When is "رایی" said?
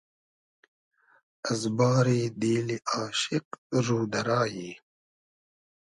4.27-4.71